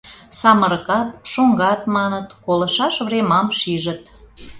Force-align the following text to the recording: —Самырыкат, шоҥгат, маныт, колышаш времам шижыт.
—Самырыкат, 0.39 1.09
шоҥгат, 1.31 1.81
маныт, 1.95 2.27
колышаш 2.45 2.95
времам 3.07 3.47
шижыт. 3.59 4.01